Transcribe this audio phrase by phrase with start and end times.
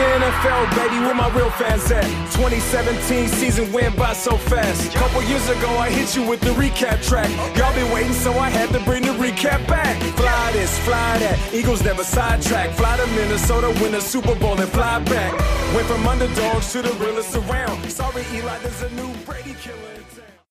[0.00, 2.04] the NFL, baby, where my real fans at?
[2.32, 4.92] 2017 season went by so fast.
[4.94, 7.28] Couple years ago, I hit you with the recap track.
[7.56, 10.00] Y'all been waiting, so I had to bring the recap back.
[10.16, 11.36] Fly this, fly that.
[11.52, 12.70] Eagles never sidetrack.
[12.80, 15.32] Fly to Minnesota, win the Super Bowl, and fly back.
[15.74, 17.78] Went from underdogs to the realest around.
[17.90, 20.00] Sorry, Eli, there's a new Brady killer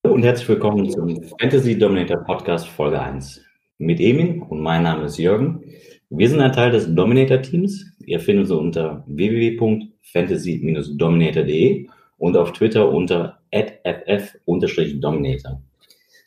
[0.03, 0.13] town.
[0.13, 3.41] Und herzlich willkommen zum Fantasy Dominator Podcast Folge 1
[3.79, 5.63] mit Emin und mein Name ist Jürgen.
[6.11, 7.85] Wir sind ein Teil des Dominator Teams.
[8.09, 15.61] Ihr findet uns unter www.fantasy-dominator.de und auf Twitter unter @ff-dominator.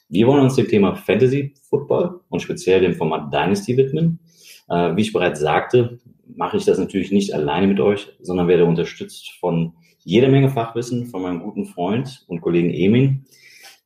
[0.08, 4.20] Wir wollen uns dem Thema Fantasy Football und speziell dem Format Dynasty widmen.
[4.68, 5.98] Äh, wie ich bereits sagte,
[6.36, 9.72] mache ich das natürlich nicht alleine mit euch, sondern werde unterstützt von
[10.04, 13.24] jeder Menge Fachwissen von meinem guten Freund und Kollegen Emin.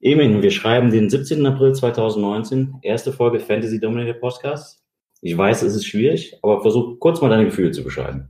[0.02, 1.46] Emin, wir schreiben den 17.
[1.46, 4.85] April 2019, erste Folge Fantasy Dominator Podcast.
[5.26, 8.28] Ich weiß, es ist schwierig, aber versuch kurz mal deine Gefühle zu beschreiben.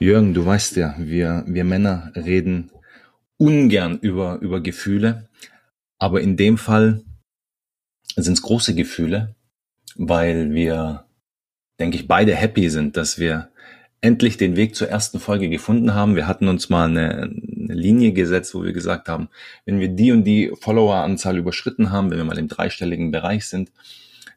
[0.00, 2.72] Jürgen, du weißt ja, wir, wir Männer reden
[3.36, 5.28] ungern über, über Gefühle,
[6.00, 7.04] aber in dem Fall
[8.16, 9.36] sind es große Gefühle,
[9.94, 11.04] weil wir,
[11.78, 13.50] denke ich, beide happy sind, dass wir
[14.00, 16.16] endlich den Weg zur ersten Folge gefunden haben.
[16.16, 19.28] Wir hatten uns mal eine, eine Linie gesetzt, wo wir gesagt haben,
[19.66, 23.70] wenn wir die und die Followeranzahl überschritten haben, wenn wir mal im dreistelligen Bereich sind,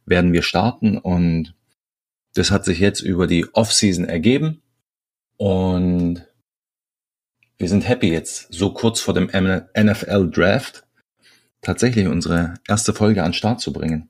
[0.08, 1.54] werden wir starten und
[2.34, 4.62] das hat sich jetzt über die Offseason ergeben
[5.38, 6.26] und
[7.58, 10.84] wir sind happy jetzt so kurz vor dem NFL Draft
[11.62, 14.10] tatsächlich unsere erste Folge an Start zu bringen.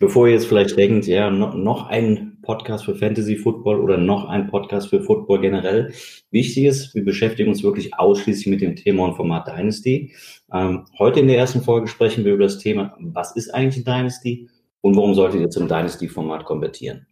[0.00, 4.48] Bevor ihr jetzt vielleicht denkt, ja, noch ein Podcast für Fantasy Football oder noch ein
[4.48, 5.92] Podcast für Football generell.
[6.30, 10.12] Wichtig ist, wir beschäftigen uns wirklich ausschließlich mit dem Thema und Format Dynasty.
[10.52, 13.98] Ähm, heute in der ersten Folge sprechen wir über das Thema, was ist eigentlich ein
[13.98, 14.48] Dynasty
[14.82, 17.06] und warum solltet ihr zum Dynasty-Format konvertieren?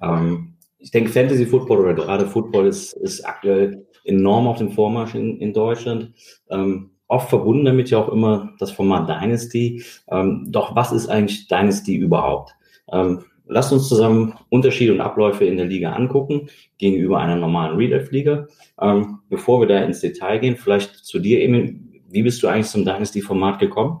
[0.00, 5.14] Ähm, ich denke, Fantasy Football oder gerade Football ist, ist aktuell enorm auf dem Vormarsch
[5.14, 6.12] in, in Deutschland.
[6.50, 9.84] Ähm, oft verbunden damit ja auch immer das Format Dynasty.
[10.10, 12.54] Ähm, doch was ist eigentlich Dynasty überhaupt?
[12.90, 18.48] Ähm, lasst uns zusammen Unterschiede und Abläufe in der Liga angucken gegenüber einer normalen Real-Life-Liga.
[18.80, 21.78] Ähm, bevor wir da ins Detail gehen, vielleicht zu dir, Emil,
[22.08, 24.00] wie bist du eigentlich zum Dynasty-Format gekommen?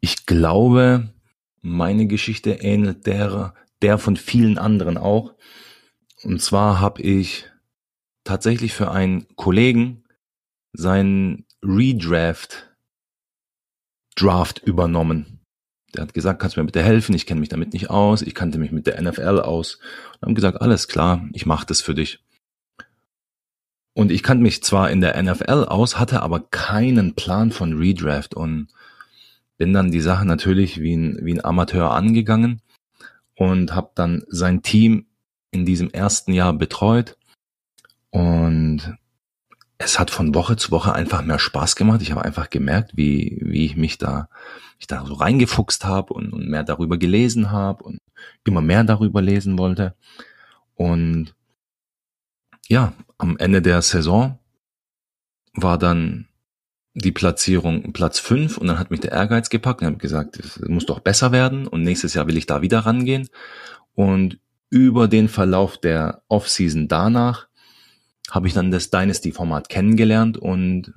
[0.00, 1.08] Ich glaube,
[1.60, 5.34] meine Geschichte ähnelt der, der von vielen anderen auch.
[6.22, 7.46] Und zwar habe ich
[8.22, 10.04] tatsächlich für einen Kollegen
[10.72, 12.68] seinen Redraft
[14.18, 15.40] Draft übernommen.
[15.94, 17.14] Der hat gesagt, kannst du mir bitte helfen?
[17.14, 18.22] Ich kenne mich damit nicht aus.
[18.22, 19.78] Ich kannte mich mit der NFL aus.
[20.14, 22.20] Und haben gesagt, alles klar, ich mache das für dich.
[23.94, 28.34] Und ich kannte mich zwar in der NFL aus, hatte aber keinen Plan von Redraft
[28.34, 28.68] und
[29.56, 32.62] bin dann die Sache natürlich wie ein, wie ein Amateur angegangen
[33.34, 35.06] und habe dann sein Team
[35.50, 37.16] in diesem ersten Jahr betreut
[38.10, 38.96] und
[39.78, 42.02] es hat von Woche zu Woche einfach mehr Spaß gemacht.
[42.02, 44.28] Ich habe einfach gemerkt, wie, wie ich mich da,
[44.78, 48.00] ich da so reingefuchst habe und, und mehr darüber gelesen habe und
[48.44, 49.94] immer mehr darüber lesen wollte.
[50.74, 51.34] Und
[52.66, 54.38] ja, am Ende der Saison
[55.54, 56.26] war dann
[56.94, 60.58] die Platzierung Platz fünf und dann hat mich der Ehrgeiz gepackt und habe gesagt, es
[60.60, 63.28] muss doch besser werden und nächstes Jahr will ich da wieder rangehen.
[63.94, 64.38] Und
[64.70, 67.47] über den Verlauf der Offseason danach
[68.30, 70.94] habe ich dann das Dynasty-Format kennengelernt und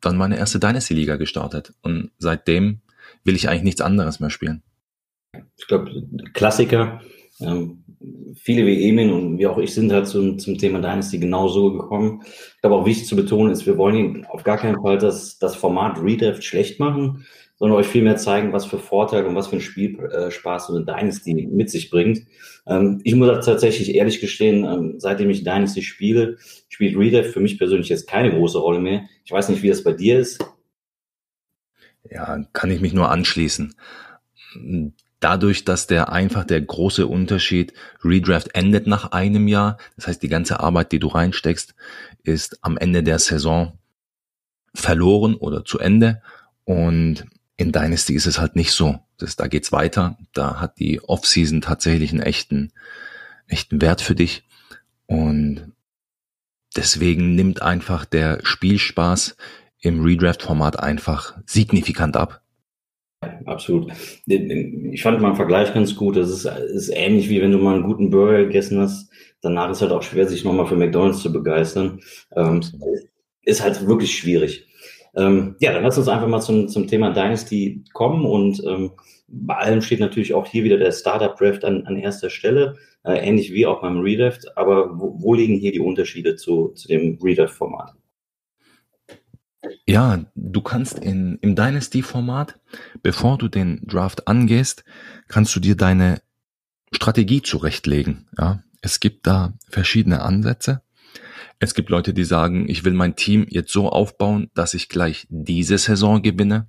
[0.00, 1.74] dann meine erste Dynasty-Liga gestartet.
[1.82, 2.80] Und seitdem
[3.24, 4.62] will ich eigentlich nichts anderes mehr spielen.
[5.56, 5.90] Ich glaube,
[6.32, 7.00] Klassiker.
[7.40, 7.84] Ähm,
[8.34, 12.22] viele wie Emin und wie auch ich sind halt zum, zum Thema Dynasty genauso gekommen.
[12.24, 15.56] Ich glaube auch wichtig zu betonen ist, wir wollen auf gar keinen Fall das, das
[15.56, 17.26] Format Redraft schlecht machen,
[17.58, 21.34] sondern euch vielmehr zeigen, was für Vorteile und was für ein Spielspaß so eine Dynasty
[21.34, 22.26] mit sich bringt.
[22.66, 27.58] Ähm, ich muss tatsächlich ehrlich gestehen, ähm, seitdem ich Dynasty spiele, spielt Reader für mich
[27.58, 29.02] persönlich jetzt keine große Rolle mehr.
[29.24, 30.38] Ich weiß nicht, wie das bei dir ist.
[32.08, 33.74] Ja, kann ich mich nur anschließen.
[35.20, 37.74] Dadurch, dass der einfach der große Unterschied,
[38.04, 41.74] Redraft endet nach einem Jahr, das heißt, die ganze Arbeit, die du reinsteckst,
[42.22, 43.78] ist am Ende der Saison
[44.74, 46.22] verloren oder zu Ende.
[46.64, 47.26] Und
[47.58, 49.00] in Dynasty ist es halt nicht so.
[49.18, 50.16] Das, da geht's weiter.
[50.32, 52.72] Da hat die Offseason tatsächlich einen echten,
[53.48, 54.44] echten Wert für dich.
[55.06, 55.72] Und
[56.76, 59.36] deswegen nimmt einfach der Spielspaß
[59.80, 62.42] im Redraft-Format einfach signifikant ab.
[63.44, 63.92] Absolut.
[64.26, 66.16] Ich fand mal einen Vergleich ganz gut.
[66.16, 69.10] Das ist, ist ähnlich wie wenn du mal einen guten Burger gegessen hast.
[69.40, 72.00] Danach ist halt auch schwer, sich nochmal für McDonalds zu begeistern.
[72.36, 72.62] Ähm,
[73.42, 74.67] ist halt wirklich schwierig.
[75.18, 78.92] Ähm, ja, dann lass uns einfach mal zum, zum Thema Dynasty kommen und ähm,
[79.26, 83.18] bei allem steht natürlich auch hier wieder der Startup Draft an, an erster Stelle, äh,
[83.18, 84.56] ähnlich wie auch beim Redraft.
[84.56, 87.94] Aber wo, wo liegen hier die Unterschiede zu, zu dem Redraft-Format?
[89.86, 92.60] Ja, du kannst in, im Dynasty-Format,
[93.02, 94.84] bevor du den Draft angehst,
[95.26, 96.22] kannst du dir deine
[96.92, 98.28] Strategie zurechtlegen.
[98.38, 100.82] Ja, es gibt da verschiedene Ansätze.
[101.60, 105.26] Es gibt Leute, die sagen, ich will mein Team jetzt so aufbauen, dass ich gleich
[105.28, 106.68] diese Saison gewinne.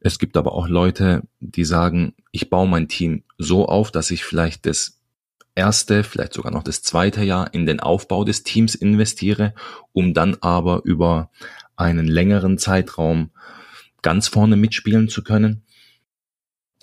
[0.00, 4.24] Es gibt aber auch Leute, die sagen, ich baue mein Team so auf, dass ich
[4.24, 4.98] vielleicht das
[5.54, 9.54] erste, vielleicht sogar noch das zweite Jahr in den Aufbau des Teams investiere,
[9.92, 11.30] um dann aber über
[11.76, 13.30] einen längeren Zeitraum
[14.00, 15.62] ganz vorne mitspielen zu können.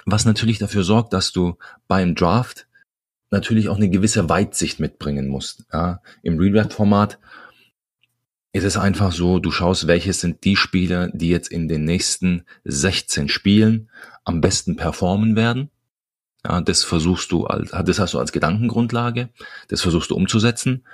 [0.05, 2.66] Was natürlich dafür sorgt, dass du beim Draft
[3.29, 5.65] natürlich auch eine gewisse Weitsicht mitbringen musst.
[5.71, 7.19] Ja, Im Redraft-Format
[8.53, 12.43] ist es einfach so, du schaust, welche sind die Spieler, die jetzt in den nächsten
[12.63, 13.89] 16 Spielen
[14.23, 15.69] am besten performen werden.
[16.45, 19.29] Ja, das versuchst du als, das hast du als Gedankengrundlage,
[19.67, 20.85] das versuchst du umzusetzen.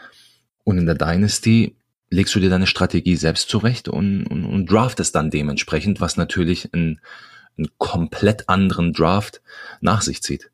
[0.63, 1.75] Und in der Dynasty
[2.09, 6.74] legst du dir deine Strategie selbst zurecht und, und, und draftest dann dementsprechend, was natürlich
[6.74, 7.01] einen,
[7.57, 9.41] einen komplett anderen Draft
[9.81, 10.51] nach sich zieht.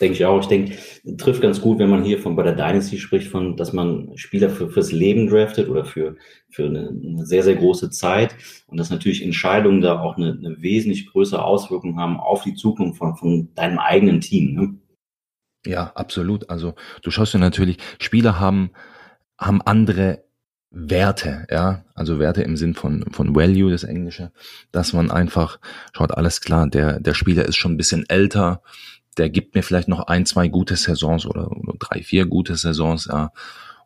[0.00, 0.40] Denke ich auch.
[0.40, 0.76] Ich denke,
[1.16, 4.50] trifft ganz gut, wenn man hier von bei der Dynasty spricht, von, dass man Spieler
[4.50, 6.16] für, fürs Leben draftet oder für,
[6.50, 8.34] für eine, eine sehr, sehr große Zeit
[8.66, 12.98] und dass natürlich Entscheidungen da auch eine, eine wesentlich größere Auswirkung haben auf die Zukunft
[12.98, 14.54] von, von deinem eigenen Team.
[14.54, 14.74] Ne?
[15.66, 16.50] Ja, absolut.
[16.50, 18.70] Also du schaust dir natürlich, Spieler haben
[19.38, 20.24] haben andere
[20.70, 24.32] Werte, ja, also Werte im Sinn von, von Value, das Englische,
[24.72, 25.58] dass man einfach
[25.92, 28.62] schaut, alles klar, der, der Spieler ist schon ein bisschen älter,
[29.16, 33.06] der gibt mir vielleicht noch ein, zwei gute Saisons oder, oder drei, vier gute Saisons,
[33.06, 33.32] ja.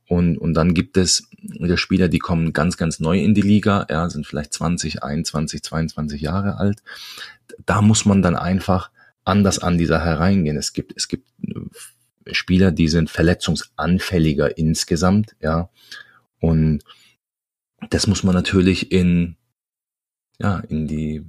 [0.06, 3.86] Und, und dann gibt es wieder Spieler, die kommen ganz, ganz neu in die Liga,
[3.88, 6.82] ja, sind vielleicht 20, 21, 22 Jahre alt.
[7.64, 8.90] Da muss man dann einfach
[9.24, 10.56] anders an dieser hereingehen.
[10.56, 11.30] Es gibt, es gibt
[12.32, 15.70] Spieler, die sind verletzungsanfälliger insgesamt, ja.
[16.40, 16.82] Und
[17.88, 19.36] das muss man natürlich in,
[20.38, 21.24] ja, in die,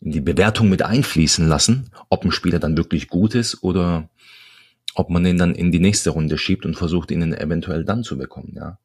[0.00, 4.08] in die Bewertung mit einfließen lassen, ob ein Spieler dann wirklich gut ist oder
[4.94, 8.18] ob man ihn dann in die nächste Runde schiebt und versucht, ihn eventuell dann zu
[8.18, 8.78] bekommen, ja.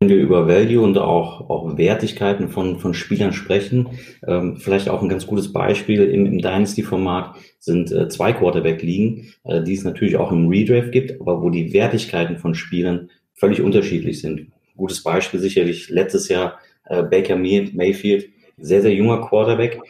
[0.00, 3.90] Wenn wir über Value und auch, auch Wertigkeiten von, von Spielern sprechen,
[4.26, 9.62] ähm, vielleicht auch ein ganz gutes Beispiel im, im Dynasty-Format sind äh, zwei Quarterback-Ligen, äh,
[9.62, 14.20] die es natürlich auch im Redraft gibt, aber wo die Wertigkeiten von Spielern völlig unterschiedlich
[14.20, 14.48] sind.
[14.76, 18.28] Gutes Beispiel sicherlich letztes Jahr äh, Baker Mayfield,
[18.62, 19.80] sehr, sehr junger Quarterback,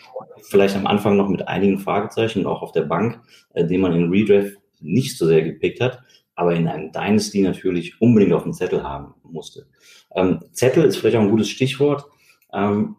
[0.43, 3.21] vielleicht am Anfang noch mit einigen Fragezeichen, auch auf der Bank,
[3.55, 6.01] äh, den man in Redraft nicht so sehr gepickt hat,
[6.35, 9.67] aber in einem Dynasty natürlich unbedingt auf dem Zettel haben musste.
[10.15, 12.07] Ähm, Zettel ist vielleicht auch ein gutes Stichwort.
[12.53, 12.97] Ähm,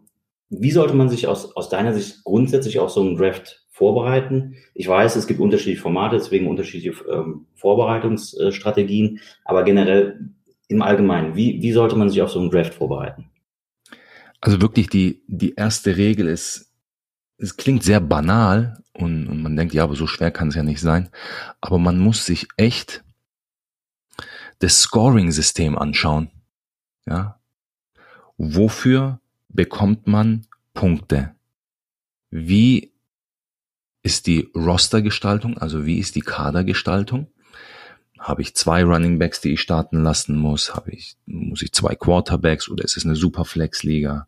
[0.50, 4.56] wie sollte man sich aus, aus deiner Sicht grundsätzlich auf so einen Draft vorbereiten?
[4.75, 10.30] Ich weiß, es gibt unterschiedliche Formate, deswegen unterschiedliche ähm, Vorbereitungsstrategien, aber generell
[10.68, 13.30] im Allgemeinen, wie, wie sollte man sich auf so einen Draft vorbereiten?
[14.44, 16.69] Also wirklich die, die erste Regel ist,
[17.38, 20.63] es klingt sehr banal und, und man denkt, ja, aber so schwer kann es ja
[20.63, 21.07] nicht sein,
[21.62, 23.06] aber man muss sich echt
[24.60, 26.30] das Scoring-System anschauen.
[27.06, 27.40] Ja?
[28.36, 31.34] Wofür bekommt man Punkte?
[32.30, 32.92] Wie
[34.01, 37.28] ist die Rostergestaltung, also wie ist die Kadergestaltung?
[38.24, 40.74] Habe ich zwei Running Backs, die ich starten lassen muss?
[40.74, 44.27] Habe ich, muss ich zwei Quarterbacks oder ist es eine Superflex-Liga?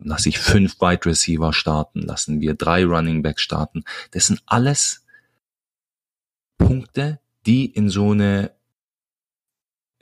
[0.00, 2.02] Lasse ich fünf Wide Receiver starten?
[2.02, 3.84] Lassen wir drei Running Backs starten?
[4.10, 5.06] Das sind alles
[6.58, 8.50] Punkte, die in so eine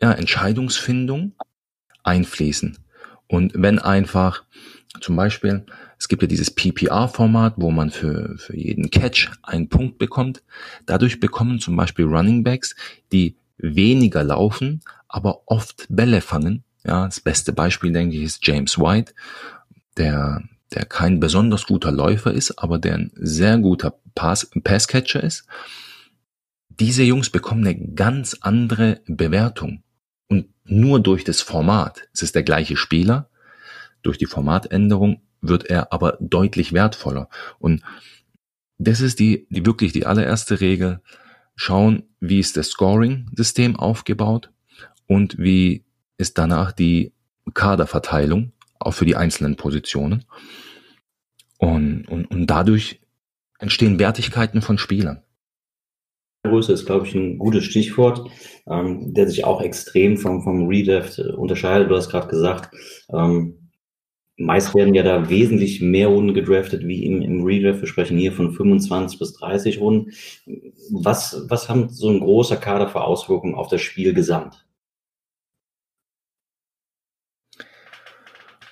[0.02, 1.36] ja, Entscheidungsfindung
[2.02, 2.78] einfließen.
[3.28, 4.44] Und wenn einfach
[5.00, 5.64] zum Beispiel,
[5.98, 10.42] es gibt ja dieses PPR-Format, wo man für, für jeden Catch einen Punkt bekommt.
[10.86, 12.74] Dadurch bekommen zum Beispiel Running Backs,
[13.12, 16.64] die weniger laufen, aber oft Bälle fangen.
[16.84, 19.14] Ja, das beste Beispiel, denke ich, ist James White,
[19.96, 25.46] der, der kein besonders guter Läufer ist, aber der ein sehr guter Pass, Passcatcher ist.
[26.68, 29.82] Diese Jungs bekommen eine ganz andere Bewertung.
[30.28, 33.30] Und nur durch das Format, es ist der gleiche Spieler,
[34.06, 37.28] durch die Formatänderung wird er aber deutlich wertvoller.
[37.58, 37.82] Und
[38.78, 41.00] das ist die, die wirklich die allererste Regel.
[41.56, 44.50] Schauen, wie ist das Scoring-System aufgebaut
[45.06, 45.84] und wie
[46.18, 47.12] ist danach die
[47.52, 50.24] Kaderverteilung auch für die einzelnen Positionen.
[51.58, 53.00] Und, und, und dadurch
[53.58, 55.22] entstehen Wertigkeiten von Spielern.
[56.44, 58.30] Größe ist, glaube ich, ein gutes Stichwort,
[58.68, 61.90] ähm, der sich auch extrem vom, vom Redraft unterscheidet.
[61.90, 62.74] Du hast gerade gesagt,
[63.12, 63.65] ähm,
[64.36, 67.80] meist werden ja da wesentlich mehr Runden gedraftet wie im, im Redraft.
[67.80, 70.12] Wir sprechen hier von 25 bis 30 Runden.
[70.90, 74.66] Was, was haben so ein großer Kader für Auswirkungen auf das Spiel gesamt?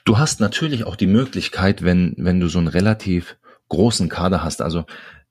[0.05, 3.39] Du hast natürlich auch die Möglichkeit, wenn, wenn du so einen relativ
[3.71, 4.85] großen Kader hast, also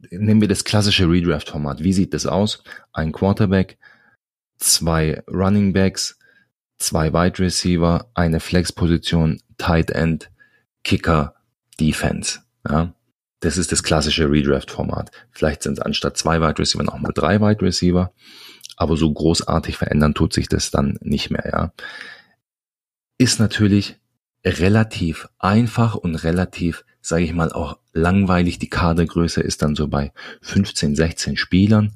[0.10, 1.84] nehmen wir das klassische Redraft-Format.
[1.84, 2.63] Wie sieht das aus?
[2.92, 3.78] Ein Quarterback,
[4.58, 6.18] zwei Running Backs,
[6.80, 10.31] zwei Wide Receiver, eine Flex-Position, Tight End,
[10.83, 11.36] Kicker,
[11.79, 12.39] Defense.
[12.67, 12.93] Ja,
[13.39, 15.12] das ist das klassische Redraft-Format.
[15.31, 18.13] Vielleicht sind es anstatt zwei Wide Receiver nochmal drei Wide Receiver,
[18.77, 21.50] aber so großartig verändern tut sich das dann nicht mehr.
[21.51, 21.74] Ja,
[23.17, 23.98] ist natürlich
[24.45, 28.60] relativ einfach und relativ, sage ich mal, auch langweilig.
[28.60, 31.93] Die Kadergröße ist dann so bei 15, 16 Spielern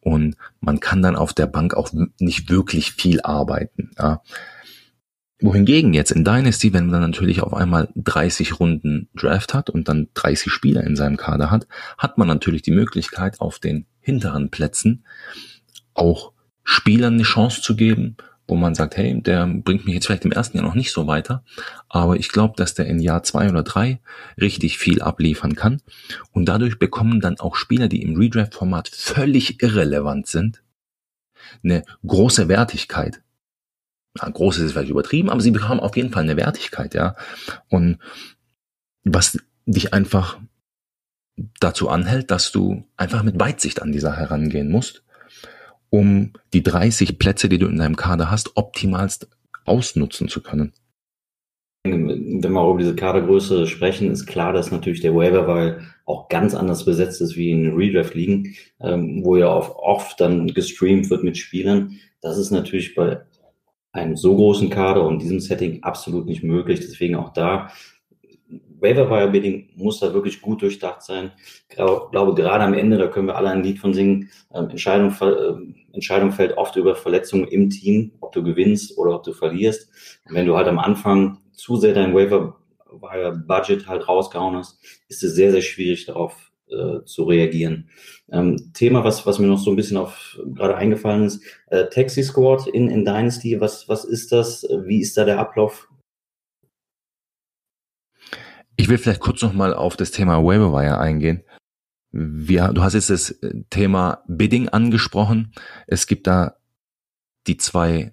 [0.00, 3.90] und man kann dann auf der Bank auch nicht wirklich viel arbeiten.
[3.98, 4.22] Ja.
[5.42, 9.88] Wohingegen jetzt in Dynasty, wenn man dann natürlich auf einmal 30 Runden Draft hat und
[9.88, 11.66] dann 30 Spieler in seinem Kader hat,
[11.96, 15.04] hat man natürlich die Möglichkeit, auf den hinteren Plätzen
[15.94, 16.32] auch
[16.62, 18.16] Spielern eine Chance zu geben,
[18.50, 21.06] wo man sagt, hey, der bringt mich jetzt vielleicht im ersten Jahr noch nicht so
[21.06, 21.44] weiter,
[21.88, 24.00] aber ich glaube, dass der in Jahr zwei oder drei
[24.38, 25.80] richtig viel abliefern kann.
[26.32, 30.62] Und dadurch bekommen dann auch Spieler, die im Redraft-Format völlig irrelevant sind,
[31.62, 33.22] eine große Wertigkeit.
[34.18, 37.14] Ja, groß ist vielleicht übertrieben, aber sie bekommen auf jeden Fall eine Wertigkeit, ja.
[37.68, 37.98] Und
[39.04, 40.40] was dich einfach
[41.60, 45.04] dazu anhält, dass du einfach mit Weitsicht an die Sache herangehen musst
[45.90, 49.28] um die 30 Plätze, die du in deinem Kader hast, optimalst
[49.66, 50.72] ausnutzen zu können.
[51.84, 56.54] Wenn wir über diese Kadergröße sprechen, ist klar, dass natürlich der Waiver weil auch ganz
[56.54, 61.98] anders besetzt ist wie in Redraft-Ligen, ähm, wo ja oft dann gestreamt wird mit Spielern.
[62.20, 63.22] Das ist natürlich bei
[63.92, 66.80] einem so großen Kader und diesem Setting absolut nicht möglich.
[66.80, 67.70] Deswegen auch da
[68.80, 71.32] Waiver-Wire-Bidding muss da wirklich gut durchdacht sein.
[71.68, 75.14] Ich glaube, gerade am Ende, da können wir alle ein Lied von singen, ähm, Entscheidung,
[75.20, 79.90] äh, Entscheidung fällt oft über Verletzungen im Team, ob du gewinnst oder ob du verlierst.
[80.26, 84.78] Und wenn du halt am Anfang zu sehr dein Waiver-Budget halt rausgehauen hast,
[85.08, 87.90] ist es sehr, sehr schwierig darauf äh, zu reagieren.
[88.30, 92.22] Ähm, Thema, was, was mir noch so ein bisschen auf gerade eingefallen ist, äh, Taxi
[92.22, 94.62] Squad in, in Dynasty, was, was ist das?
[94.84, 95.88] Wie ist da der Ablauf?
[98.76, 101.42] Ich will vielleicht kurz nochmal auf das Thema Waiver eingehen.
[102.12, 105.52] Wir, du hast jetzt das Thema Bidding angesprochen.
[105.86, 106.56] Es gibt da
[107.46, 108.12] die zwei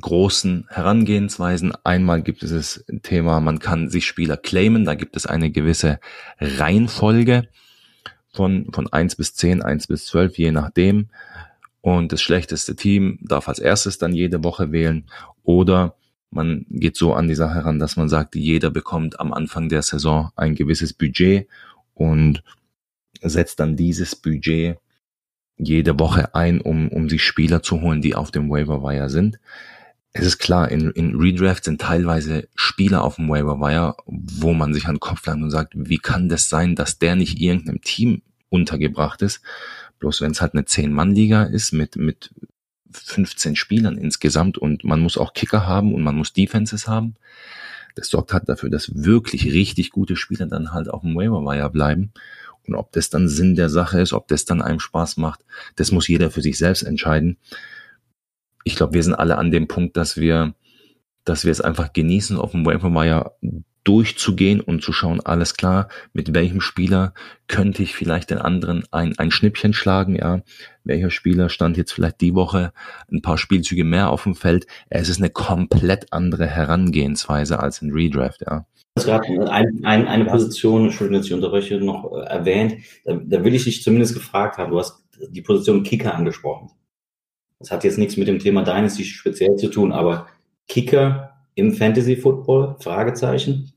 [0.00, 1.72] großen Herangehensweisen.
[1.84, 4.84] Einmal gibt es das Thema, man kann sich Spieler claimen.
[4.84, 6.00] Da gibt es eine gewisse
[6.38, 7.48] Reihenfolge
[8.34, 11.08] von, von eins bis zehn, eins bis zwölf, je nachdem.
[11.80, 15.04] Und das schlechteste Team darf als erstes dann jede Woche wählen.
[15.42, 15.96] Oder
[16.30, 19.82] man geht so an die Sache heran, dass man sagt, jeder bekommt am Anfang der
[19.82, 21.46] Saison ein gewisses Budget
[21.94, 22.42] und
[23.22, 24.78] setzt dann dieses Budget
[25.56, 29.38] jede Woche ein, um, um sich Spieler zu holen, die auf dem Waiver Wire sind.
[30.16, 34.72] Es ist klar, in, in Redraft sind teilweise Spieler auf dem Waiver Wire, wo man
[34.72, 37.80] sich an den Kopf langt und sagt, wie kann das sein, dass der nicht irgendeinem
[37.80, 39.42] Team untergebracht ist?
[39.98, 42.30] Bloß wenn es halt eine Zehn-Mann-Liga ist mit, mit
[42.92, 47.16] 15 Spielern insgesamt und man muss auch Kicker haben und man muss Defenses haben.
[47.96, 51.70] Das sorgt halt dafür, dass wirklich richtig gute Spieler dann halt auf dem Waiver Wire
[51.70, 52.12] bleiben.
[52.68, 55.40] Und ob das dann Sinn der Sache ist, ob das dann einem Spaß macht,
[55.74, 57.36] das muss jeder für sich selbst entscheiden.
[58.64, 60.54] Ich glaube, wir sind alle an dem Punkt, dass wir,
[61.24, 62.90] dass wir es einfach genießen, auf dem Waiver
[63.84, 67.12] durchzugehen und zu schauen, alles klar, mit welchem Spieler
[67.46, 70.40] könnte ich vielleicht den anderen ein, ein Schnippchen schlagen, ja.
[70.84, 72.72] Welcher Spieler stand jetzt vielleicht die Woche
[73.12, 74.66] ein paar Spielzüge mehr auf dem Feld?
[74.88, 78.66] Es ist eine komplett andere Herangehensweise als in Redraft, ja.
[78.96, 82.76] Du hast gerade ein, ein, eine Position, Entschuldigung, dass ich unterbreche, noch äh, erwähnt.
[83.04, 84.70] Da, da will ich dich zumindest gefragt haben.
[84.70, 86.70] Du hast die Position Kicker angesprochen.
[87.58, 90.28] Das hat jetzt nichts mit dem Thema Dynasty speziell zu tun, aber
[90.68, 92.76] Kicker im Fantasy Football?
[92.80, 93.72] Fragezeichen.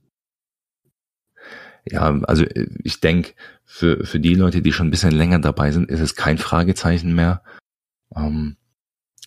[1.85, 5.71] Ja, also äh, ich denke, für, für die Leute, die schon ein bisschen länger dabei
[5.71, 7.43] sind, ist es kein Fragezeichen mehr.
[8.15, 8.57] Ähm,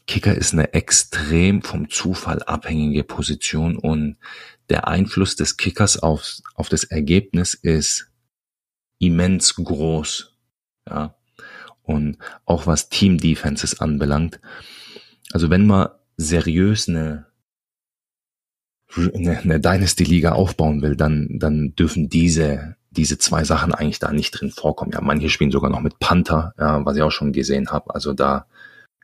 [0.06, 4.16] Kicker ist eine extrem vom Zufall abhängige Position und
[4.68, 8.10] der Einfluss des Kickers auf, auf das Ergebnis ist
[8.98, 10.36] immens groß.
[10.88, 11.14] Ja.
[11.90, 14.40] Und auch was Team Defenses anbelangt.
[15.32, 17.26] Also wenn man seriös eine
[18.96, 24.32] eine, eine Dynasty-Liga aufbauen will, dann, dann dürfen diese diese zwei Sachen eigentlich da nicht
[24.32, 24.92] drin vorkommen.
[24.92, 27.94] Ja, manche spielen sogar noch mit Panther, ja, was ich auch schon gesehen habe.
[27.94, 28.46] Also da,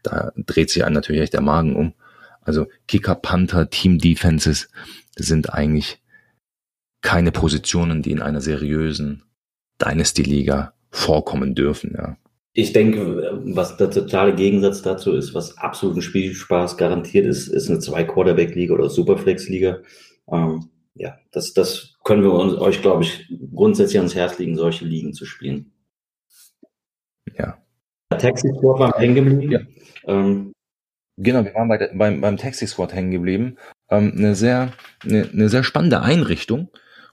[0.03, 1.95] da dreht sich einem natürlich echt der Magen um.
[2.43, 4.69] Also Kicker, Panther, Team Defenses
[5.17, 6.03] sind eigentlich
[7.01, 9.23] keine Positionen, die in einer seriösen
[9.81, 11.95] Dynasty-Liga vorkommen dürfen.
[11.97, 12.17] Ja.
[12.59, 17.81] Ich denke, was der totale Gegensatz dazu ist, was absoluten Spielspaß garantiert ist, ist eine
[17.81, 19.83] Zwei-Quarterback-Liga oder Superflex-Liga.
[20.33, 24.87] Ähm, ja, das, das können wir uns, euch, glaube ich, grundsätzlich ans Herz legen, solche
[24.87, 25.73] Ligen zu spielen.
[27.39, 27.59] Ja.
[28.09, 29.53] Taxi Squad war hängen geblieben.
[29.53, 29.61] Ja.
[30.07, 30.55] Ähm,
[31.19, 33.59] genau, wir waren bei der, beim, beim Taxi Squad hängen geblieben.
[33.91, 34.73] Ähm, eine, sehr,
[35.05, 36.71] eine, eine sehr spannende Einrichtung.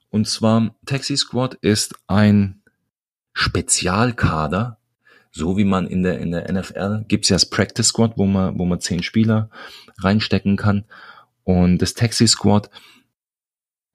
[0.10, 2.62] Und zwar, Taxi Squad ist ein
[3.34, 4.80] Spezialkader,
[5.36, 8.58] so wie man in der, in der NFL gibt's ja das Practice Squad, wo man,
[8.58, 9.50] wo man zehn Spieler
[9.98, 10.86] reinstecken kann.
[11.44, 12.70] Und das Taxi Squad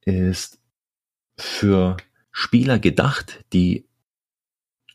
[0.04, 0.58] ist
[1.36, 1.96] für
[2.32, 3.86] Spieler gedacht, die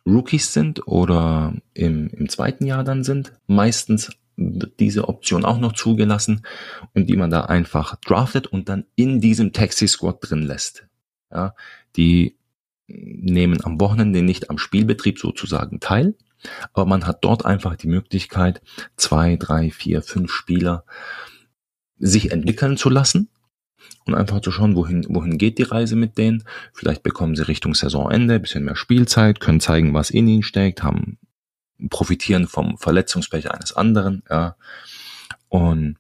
[0.06, 3.34] Rookies sind oder im, im zweiten Jahr dann sind.
[3.48, 6.46] Meistens wird diese Option auch noch zugelassen
[6.94, 10.88] und die man da einfach draftet und dann in diesem Taxi Squad drin lässt.
[11.32, 11.56] Ja,
[11.96, 12.36] die
[12.88, 16.16] nehmen am Wochenende nicht am Spielbetrieb sozusagen teil,
[16.74, 18.62] aber man hat dort einfach die Möglichkeit,
[18.98, 20.86] zwei, drei, vier, fünf Spieler
[21.98, 23.30] sich entwickeln zu lassen
[24.06, 26.44] und einfach zu schauen, wohin, wohin geht die Reise mit denen.
[26.74, 30.84] Vielleicht bekommen sie Richtung Saisonende ein bisschen mehr Spielzeit, können zeigen, was in ihnen steckt,
[30.84, 31.18] haben,
[31.90, 34.56] profitieren vom Verletzungspech eines anderen, ja.
[35.48, 35.98] Und,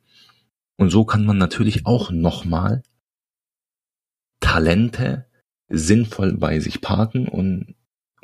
[0.77, 2.81] und so kann man natürlich auch nochmal
[4.39, 5.25] Talente
[5.69, 7.75] sinnvoll bei sich parken und, und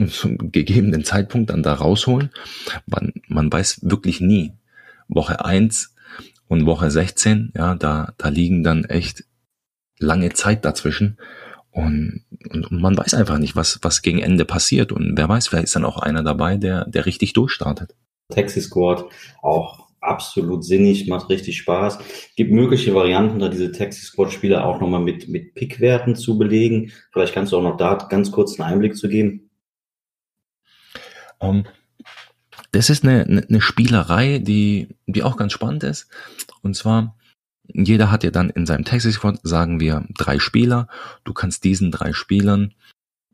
[0.07, 2.29] zum gegebenen Zeitpunkt dann da rausholen.
[2.85, 4.53] Man, man weiß wirklich nie.
[5.07, 5.95] Woche eins
[6.47, 9.25] und Woche 16, ja, da, da liegen dann echt
[9.99, 11.17] lange Zeit dazwischen.
[11.71, 14.91] Und, und, und man weiß einfach nicht, was, was gegen Ende passiert.
[14.91, 17.95] Und wer weiß, vielleicht ist dann auch einer dabei, der, der richtig durchstartet.
[18.29, 19.05] Taxi Squad
[19.41, 21.99] auch absolut sinnig, macht richtig Spaß.
[22.35, 26.91] Gibt mögliche Varianten, da diese Taxi Squad Spieler auch nochmal mit, mit Pickwerten zu belegen.
[27.11, 29.48] Vielleicht kannst du auch noch da ganz kurz einen Einblick zu geben.
[31.39, 31.65] Um, ähm,
[32.71, 36.07] das ist eine, eine Spielerei, die, die auch ganz spannend ist.
[36.61, 37.17] Und zwar,
[37.67, 40.87] jeder hat ja dann in seinem Taxi Squad, sagen wir, drei Spieler.
[41.23, 42.73] Du kannst diesen drei Spielern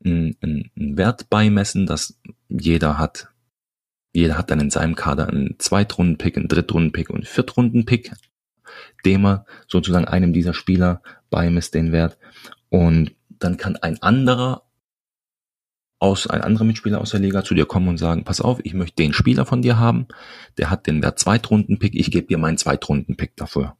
[0.04, 3.30] einen, einen Wert beimessen, dass jeder hat
[4.16, 8.14] jeder hat dann in seinem Kader einen Zweitrunden-Pick, einen Drittrunden-Pick und einen Viertrunden-Pick,
[9.04, 12.18] dem er sozusagen einem dieser Spieler beimisst den Wert.
[12.70, 14.64] Und dann kann ein anderer
[16.00, 18.74] aus, ein anderer Mitspieler aus der Liga zu dir kommen und sagen, pass auf, ich
[18.74, 20.08] möchte den Spieler von dir haben,
[20.58, 23.76] der hat den Wert Zweitrunden-Pick, ich gebe dir meinen Zweitrunden-Pick dafür.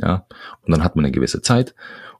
[0.00, 0.26] Ja,
[0.62, 1.74] und dann hat man eine gewisse Zeit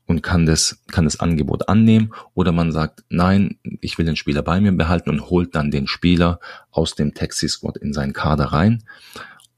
[0.09, 2.12] und kann das, kann das Angebot annehmen.
[2.35, 5.87] Oder man sagt, nein, ich will den Spieler bei mir behalten und holt dann den
[5.87, 8.83] Spieler aus dem Taxi Squad in seinen Kader rein.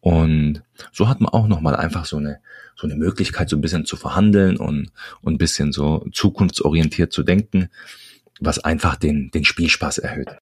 [0.00, 0.62] Und
[0.92, 2.40] so hat man auch nochmal einfach so eine,
[2.74, 4.90] so eine Möglichkeit, so ein bisschen zu verhandeln und,
[5.22, 7.68] und ein bisschen so zukunftsorientiert zu denken,
[8.40, 10.36] was einfach den, den Spielspaß erhöht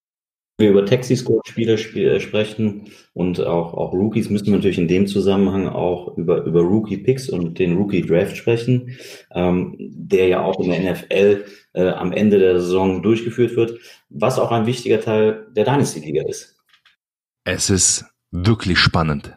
[0.58, 5.06] wir über Taxi-Squad-Spieler sp äh, sprechen und auch, auch Rookies, müssen wir natürlich in dem
[5.06, 8.98] Zusammenhang auch über, über Rookie-Picks und den Rookie-Draft sprechen,
[9.32, 14.40] ähm, der ja auch in der NFL äh, am Ende der Saison durchgeführt wird, was
[14.40, 16.56] auch ein wichtiger Teil der Dynasty-Liga ist.
[17.44, 19.36] Es ist wirklich spannend.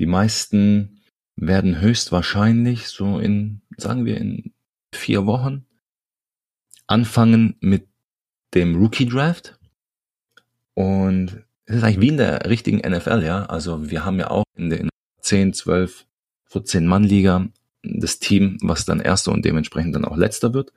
[0.00, 1.04] Die meisten
[1.36, 4.52] werden höchstwahrscheinlich so in, sagen wir, in
[4.92, 5.64] vier Wochen
[6.92, 7.88] anfangen mit
[8.54, 9.58] dem Rookie Draft
[10.74, 13.46] und es ist eigentlich wie in der richtigen NFL, ja.
[13.46, 16.04] Also wir haben ja auch in den 10, 12,
[16.44, 17.48] 14 Mann Liga
[17.82, 20.72] das Team, was dann erster und dementsprechend dann auch letzter wird.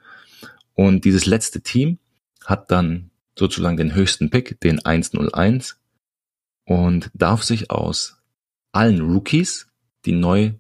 [0.74, 2.00] Und dieses letzte Team
[2.46, 5.78] hat dann sozusagen den höchsten Pick, den 101
[6.64, 8.22] und darf sich aus
[8.72, 9.68] allen Rookies,
[10.06, 10.54] die neu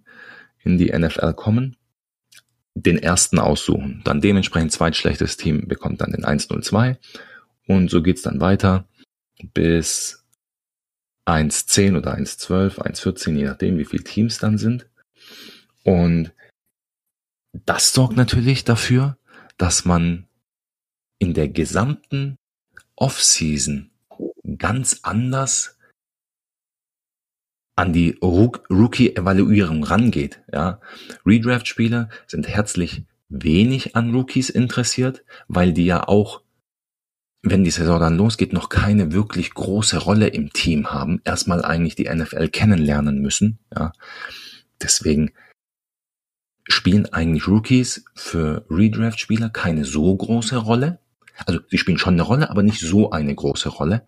[0.63, 1.78] in die NFL kommen,
[2.75, 4.01] den ersten aussuchen.
[4.03, 6.99] Dann dementsprechend zweitschlechtes Team bekommt dann den 102
[7.67, 8.88] und so geht's dann weiter
[9.53, 10.23] bis
[11.25, 14.88] 1.10 oder 1.12, 1.14, je nachdem, wie viele Teams dann sind.
[15.83, 16.31] Und
[17.53, 19.17] das sorgt natürlich dafür,
[19.57, 20.27] dass man
[21.17, 22.38] in der gesamten
[22.95, 23.91] Offseason
[24.57, 25.74] ganz anders
[27.75, 30.41] an die Rookie-Evaluierung rangeht.
[30.51, 30.79] Ja.
[31.25, 36.41] Redraft-Spieler sind herzlich wenig an Rookies interessiert, weil die ja auch
[37.45, 41.95] wenn die Saison dann losgeht, noch keine wirklich große Rolle im Team haben, erstmal eigentlich
[41.95, 43.59] die NFL kennenlernen müssen.
[43.73, 43.93] Ja.
[44.81, 45.31] Deswegen
[46.67, 50.99] spielen eigentlich Rookies für Redraft-Spieler keine so große Rolle.
[51.45, 54.07] Also sie spielen schon eine Rolle, aber nicht so eine große Rolle.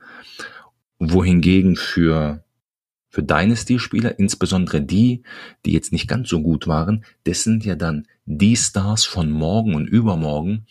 [0.97, 2.43] Wohingegen für,
[3.09, 5.23] für Dynasty-Spieler, insbesondere die,
[5.65, 9.75] die jetzt nicht ganz so gut waren, das sind ja dann die Stars von morgen
[9.75, 10.65] und übermorgen,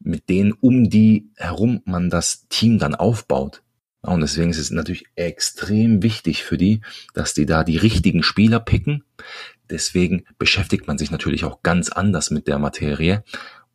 [0.00, 3.62] mit denen um die herum man das Team dann aufbaut.
[4.02, 6.82] Und deswegen ist es natürlich extrem wichtig für die,
[7.14, 9.04] dass die da die richtigen Spieler picken.
[9.70, 13.24] Deswegen beschäftigt man sich natürlich auch ganz anders mit der Materie.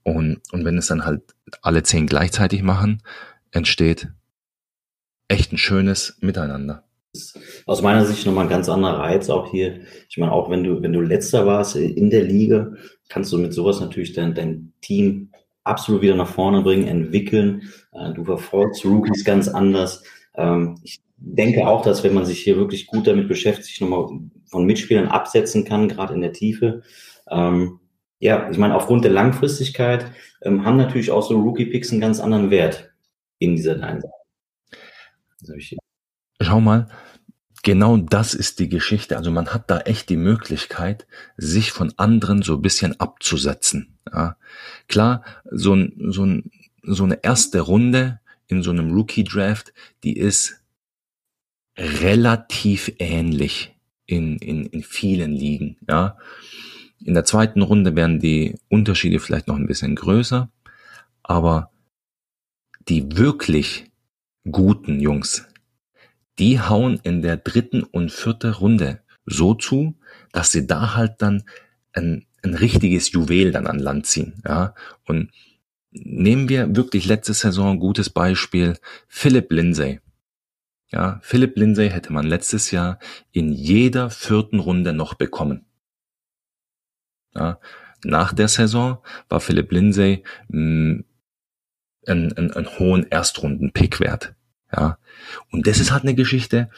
[0.03, 3.03] Und, und wenn es dann halt alle zehn gleichzeitig machen,
[3.51, 4.09] entsteht
[5.27, 6.83] echt ein schönes Miteinander.
[7.67, 9.81] Aus meiner Sicht nochmal ein ganz anderer Reiz auch hier.
[10.09, 12.73] Ich meine, auch wenn du, wenn du letzter warst in der Liga,
[13.07, 15.29] kannst du mit sowas natürlich dein, dein Team
[15.63, 17.69] absolut wieder nach vorne bringen, entwickeln.
[17.91, 20.03] Äh, du verfolgst Rookies ganz anders.
[20.35, 24.07] Ähm, ich denke auch, dass wenn man sich hier wirklich gut damit beschäftigt, sich nochmal
[24.45, 26.81] von Mitspielern absetzen kann, gerade in der Tiefe.
[27.29, 27.79] Ähm,
[28.19, 30.05] ja, ich meine, aufgrund der Langfristigkeit
[30.41, 32.91] ähm, haben natürlich auch so Rookie-Picks einen ganz anderen Wert
[33.39, 34.01] in dieser Line.
[36.43, 36.87] Schau mal,
[37.63, 39.17] genau das ist die Geschichte.
[39.17, 43.97] Also man hat da echt die Möglichkeit, sich von anderen so ein bisschen abzusetzen.
[44.11, 44.37] Ja.
[44.87, 46.51] Klar, so, ein, so, ein,
[46.83, 50.61] so eine erste Runde in so einem Rookie-Draft, die ist
[51.77, 53.73] relativ ähnlich
[54.05, 55.77] in, in, in vielen Ligen.
[55.87, 56.17] Ja.
[57.03, 60.49] In der zweiten Runde werden die Unterschiede vielleicht noch ein bisschen größer,
[61.23, 61.71] aber
[62.87, 63.91] die wirklich
[64.49, 65.47] guten Jungs,
[66.39, 69.95] die hauen in der dritten und vierten Runde so zu,
[70.31, 71.43] dass sie da halt dann
[71.93, 74.41] ein, ein richtiges Juwel dann an Land ziehen.
[74.45, 74.73] Ja?
[75.05, 75.31] Und
[75.91, 79.99] nehmen wir wirklich letzte Saison ein gutes Beispiel, Philip Lindsay.
[80.91, 82.99] Ja, Philip Lindsay hätte man letztes Jahr
[83.31, 85.65] in jeder vierten Runde noch bekommen.
[87.33, 87.59] Ja,
[88.03, 91.05] nach der Saison war Philip Lindsay mh, mm,
[92.05, 94.35] einen, einen, einen hohen Erstrunden-Pick wert.
[94.75, 94.97] Ja.
[95.51, 96.69] Und das ist halt eine Geschichte,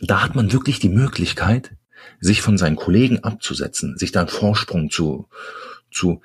[0.00, 1.76] da hat man wirklich die Möglichkeit,
[2.20, 5.28] sich von seinen Kollegen abzusetzen, sich da einen Vorsprung zu,
[5.90, 6.20] zu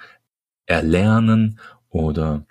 [0.65, 2.45] erlernen oder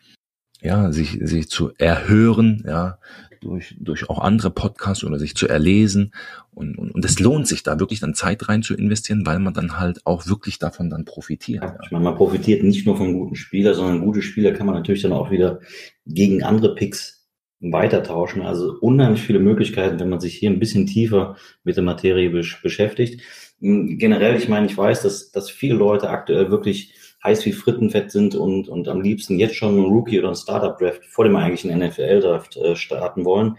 [0.60, 2.98] ja, sich, sich zu erhören, ja,
[3.40, 6.12] durch, durch auch andere Podcasts oder sich zu erlesen.
[6.54, 9.54] Und, und, und es lohnt sich da wirklich dann Zeit rein zu investieren, weil man
[9.54, 11.64] dann halt auch wirklich davon dann profitiert.
[11.64, 11.78] Ja.
[11.82, 15.02] Ich meine, man profitiert nicht nur vom guten Spieler, sondern gute Spieler kann man natürlich
[15.02, 15.58] dann auch wieder
[16.06, 17.21] gegen andere Picks
[17.62, 18.42] weitertauschen.
[18.42, 23.22] Also unheimlich viele Möglichkeiten, wenn man sich hier ein bisschen tiefer mit der Materie beschäftigt.
[23.60, 28.34] Generell, ich meine, ich weiß, dass, dass viele Leute aktuell wirklich heiß wie Frittenfett sind
[28.34, 32.56] und, und am liebsten jetzt schon einen Rookie oder einen Startup-Draft vor dem eigentlichen NFL-Draft
[32.56, 33.58] äh, starten wollen.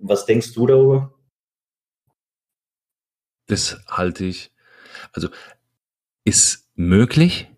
[0.00, 1.12] Was denkst du darüber?
[3.48, 4.52] Das halte ich,
[5.12, 5.28] also
[6.24, 7.48] ist möglich,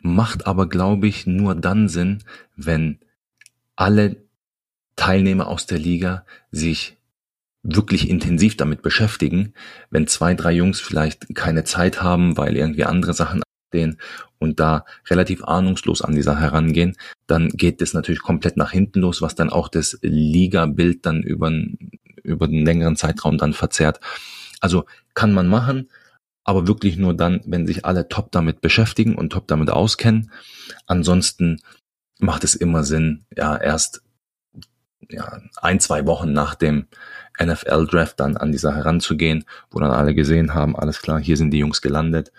[0.00, 2.22] macht aber, glaube ich, nur dann Sinn,
[2.54, 3.00] wenn
[3.74, 4.23] alle
[4.96, 6.96] Teilnehmer aus der Liga sich
[7.62, 9.54] wirklich intensiv damit beschäftigen.
[9.90, 13.98] Wenn zwei, drei Jungs vielleicht keine Zeit haben, weil irgendwie andere Sachen stehen
[14.38, 19.00] und da relativ ahnungslos an die Sache herangehen, dann geht das natürlich komplett nach hinten
[19.00, 21.50] los, was dann auch das Liga-Bild dann über,
[22.22, 24.00] über einen längeren Zeitraum dann verzerrt.
[24.60, 25.90] Also kann man machen,
[26.44, 30.30] aber wirklich nur dann, wenn sich alle top damit beschäftigen und top damit auskennen.
[30.86, 31.60] Ansonsten
[32.18, 34.03] macht es immer Sinn, ja, erst
[35.10, 36.86] ja, ein, zwei Wochen nach dem
[37.42, 41.50] NFL-Draft dann an die Sache heranzugehen, wo dann alle gesehen haben, alles klar, hier sind
[41.50, 42.32] die Jungs gelandet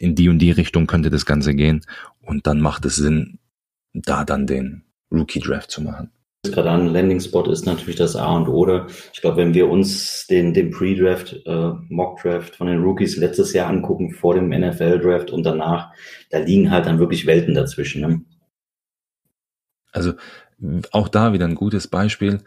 [0.00, 1.84] in die und die Richtung könnte das Ganze gehen.
[2.22, 3.38] Und dann macht es Sinn,
[3.92, 6.10] da dann den Rookie-Draft zu machen.
[6.44, 8.86] Gerade an Landing-Spot ist natürlich das A und O.
[9.12, 13.68] Ich glaube, wenn wir uns den, den Pre-Draft, äh, Mock-Draft von den Rookies letztes Jahr
[13.68, 15.90] angucken, vor dem NFL-Draft und danach,
[16.30, 18.02] da liegen halt dann wirklich Welten dazwischen.
[18.02, 18.20] Ne?
[19.98, 20.14] Also
[20.92, 22.40] auch da wieder ein gutes Beispiel.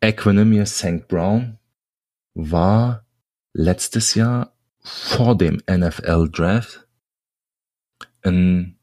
[0.00, 1.08] Equanimous St.
[1.08, 1.58] Brown
[2.34, 3.04] war
[3.52, 6.86] letztes Jahr vor dem NFL Draft
[8.22, 8.78] ein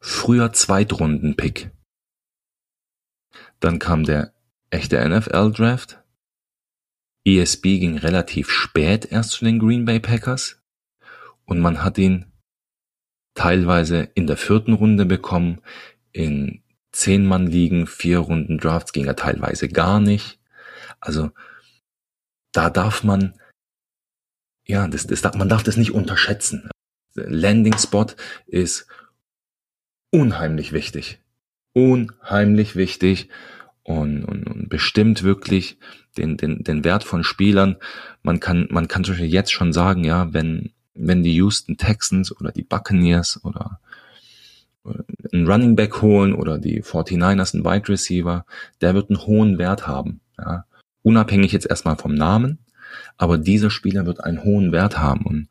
[0.00, 1.70] früher Zweitrunden-Pick.
[3.60, 4.32] Dann kam der
[4.70, 6.02] echte NFL-Draft.
[7.26, 10.62] ESB ging relativ spät erst zu den Green Bay Packers
[11.44, 12.32] und man hat ihn
[13.34, 15.60] teilweise in der vierten Runde bekommen,
[16.12, 16.62] in
[16.92, 20.38] zehn Mann ligen, vier Runden Drafts ging er teilweise gar nicht.
[21.00, 21.30] Also
[22.52, 23.34] da darf man,
[24.66, 26.68] ja, das, das, man darf das nicht unterschätzen.
[27.14, 28.06] Landing Spot
[28.46, 28.86] ist
[30.10, 31.20] unheimlich wichtig.
[31.72, 33.28] Unheimlich wichtig
[33.84, 35.78] und, und, und bestimmt wirklich
[36.16, 37.76] den, den, den Wert von Spielern.
[38.22, 42.36] Man kann, man kann zum Beispiel jetzt schon sagen, ja, wenn, wenn die Houston Texans
[42.36, 43.80] oder die Buccaneers oder
[45.32, 48.44] einen Running Back holen oder die 49ers einen Wide Receiver,
[48.80, 50.20] der wird einen hohen Wert haben.
[50.38, 50.64] Ja.
[51.02, 52.58] Unabhängig jetzt erstmal vom Namen,
[53.16, 55.48] aber dieser Spieler wird einen hohen Wert haben und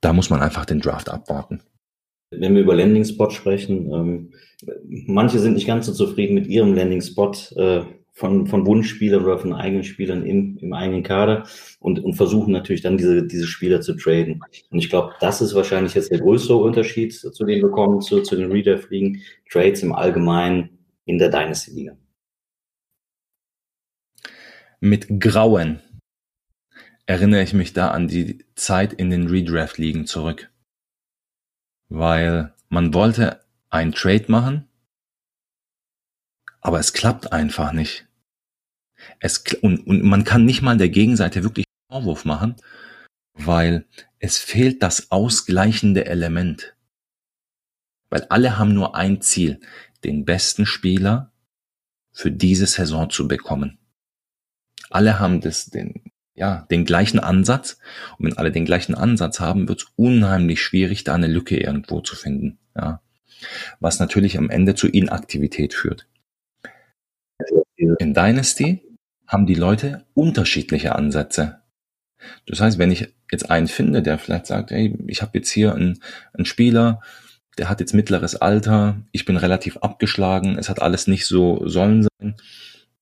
[0.00, 1.60] da muss man einfach den Draft abwarten.
[2.30, 4.32] Wenn wir über Landing Spot sprechen, ähm,
[5.06, 7.84] manche sind nicht ganz so zufrieden mit ihrem Landing Spot äh,
[8.16, 11.46] von, von Wunschspielern oder von eigenen Spielern im, im eigenen Kader
[11.80, 14.42] und, und versuchen natürlich dann diese, diese Spieler zu traden.
[14.70, 18.34] Und ich glaube, das ist wahrscheinlich jetzt der größere Unterschied zu den bekommen, zu, zu
[18.34, 21.94] den Reader-Fliegen, Trades im Allgemeinen in der Dynasty-Liga.
[24.80, 25.80] Mit Grauen
[27.04, 30.50] erinnere ich mich da an die Zeit in den Redraft-Ligen zurück.
[31.90, 34.68] Weil man wollte ein Trade machen,
[36.62, 38.05] aber es klappt einfach nicht.
[39.20, 42.56] Es, und, und man kann nicht mal der Gegenseite wirklich Vorwurf machen,
[43.34, 43.86] weil
[44.18, 46.74] es fehlt das ausgleichende Element.
[48.08, 49.60] Weil alle haben nur ein Ziel,
[50.04, 51.32] den besten Spieler
[52.12, 53.78] für diese Saison zu bekommen.
[54.90, 57.78] Alle haben das, den, ja, den gleichen Ansatz.
[58.18, 62.00] Und wenn alle den gleichen Ansatz haben, wird es unheimlich schwierig, da eine Lücke irgendwo
[62.00, 62.58] zu finden.
[62.74, 63.02] Ja.
[63.80, 66.06] Was natürlich am Ende zu Inaktivität führt.
[67.76, 68.85] In Dynasty
[69.26, 71.60] haben die Leute unterschiedliche Ansätze.
[72.46, 75.74] Das heißt, wenn ich jetzt einen finde, der vielleicht sagt, hey, ich habe jetzt hier
[75.74, 76.00] einen,
[76.32, 77.00] einen Spieler,
[77.58, 82.06] der hat jetzt mittleres Alter, ich bin relativ abgeschlagen, es hat alles nicht so sollen
[82.20, 82.36] sein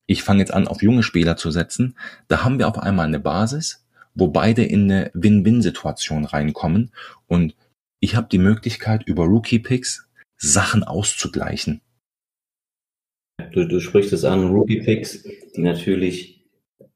[0.07, 3.19] ich fange jetzt an, auf junge Spieler zu setzen, da haben wir auf einmal eine
[3.19, 6.91] Basis, wo beide in eine Win-Win-Situation reinkommen
[7.27, 7.55] und
[7.99, 10.07] ich habe die Möglichkeit, über Rookie-Picks
[10.37, 11.81] Sachen auszugleichen.
[13.55, 15.23] Du, du sprichst es an, Rookie-Picks,
[15.55, 16.45] die natürlich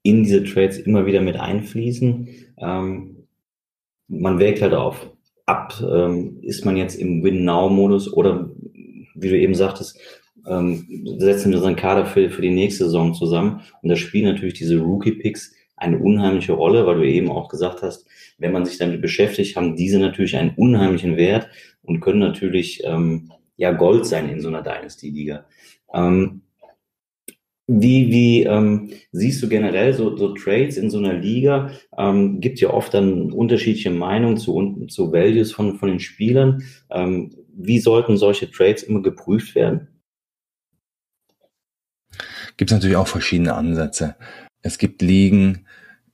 [0.02, 2.28] in diese Trades immer wieder mit einfließen.
[2.58, 3.26] Ähm,
[4.08, 5.10] man wägt halt auf,
[5.46, 8.50] ab, ähm, ist man jetzt im Win-Now-Modus oder
[9.14, 9.98] wie du eben sagtest,
[10.46, 10.86] ähm,
[11.18, 13.62] setzen wir unseren Kader für, für die nächste Saison zusammen.
[13.82, 18.06] Und da spielen natürlich diese Rookie-Picks eine unheimliche Rolle, weil du eben auch gesagt hast,
[18.38, 21.48] wenn man sich damit beschäftigt, haben diese natürlich einen unheimlichen Wert
[21.82, 25.44] und können natürlich ähm, ja Gold sein in so einer Dynasty-Liga.
[25.92, 26.42] Ähm,
[27.66, 31.70] wie wie ähm, siehst du generell so, so Trades in so einer Liga?
[31.96, 36.64] Ähm, gibt ja oft dann unterschiedliche Meinungen zu, zu Values von, von den Spielern.
[36.90, 39.88] Ähm, wie sollten solche Trades immer geprüft werden?
[42.56, 44.16] gibt es natürlich auch verschiedene Ansätze.
[44.60, 45.66] Es gibt Ligen,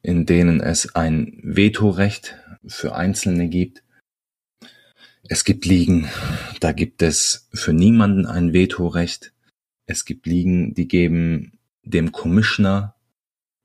[0.02, 3.82] in denen es ein Vetorecht für Einzelne gibt.
[5.28, 6.08] Es gibt Ligen,
[6.60, 9.32] da gibt es für niemanden ein Vetorecht.
[9.86, 12.94] Es gibt Ligen, die geben dem Commissioner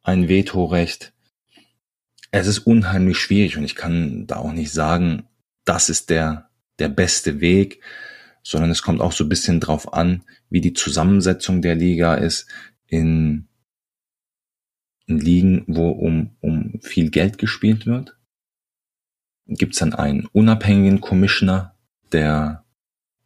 [0.01, 1.13] ein Vetorecht.
[2.31, 5.27] Es ist unheimlich schwierig und ich kann da auch nicht sagen,
[5.65, 7.81] das ist der, der beste Weg,
[8.41, 12.47] sondern es kommt auch so ein bisschen drauf an, wie die Zusammensetzung der Liga ist
[12.87, 13.47] in,
[15.05, 18.17] in Ligen, wo um, um viel Geld gespielt wird,
[19.55, 21.75] gibt es dann einen unabhängigen Commissioner,
[22.11, 22.63] der,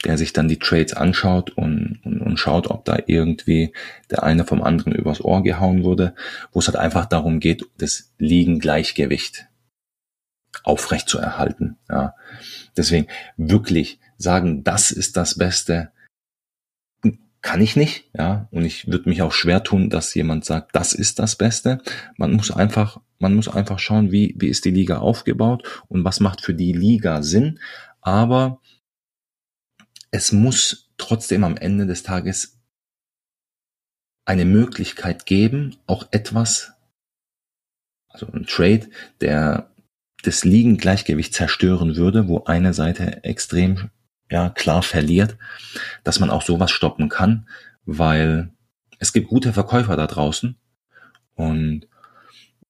[0.03, 3.73] der sich dann die Trades anschaut und, und, und schaut, ob da irgendwie
[4.09, 6.15] der eine vom anderen übers Ohr gehauen wurde,
[6.51, 9.47] wo es halt einfach darum geht, das Ligengleichgewicht
[10.63, 11.77] aufrecht zu erhalten.
[11.89, 12.15] Ja.
[12.75, 13.07] Deswegen
[13.38, 15.91] wirklich sagen, das ist das Beste,
[17.41, 20.93] kann ich nicht, ja, und ich würde mich auch schwer tun, dass jemand sagt, das
[20.93, 21.79] ist das Beste.
[22.17, 26.19] Man muss einfach, man muss einfach schauen, wie, wie ist die Liga aufgebaut und was
[26.19, 27.60] macht für die Liga Sinn.
[28.01, 28.62] Aber
[30.12, 32.60] es muss trotzdem am Ende des Tages
[34.25, 36.73] eine Möglichkeit geben, auch etwas,
[38.08, 38.89] also ein Trade,
[39.21, 39.71] der
[40.23, 43.91] das Ligengleichgewicht zerstören würde, wo eine Seite extrem
[44.30, 45.38] ja, klar verliert,
[46.04, 47.47] dass man auch sowas stoppen kann,
[47.86, 48.51] weil
[48.97, 50.58] es gibt gute Verkäufer da draußen
[51.36, 51.88] und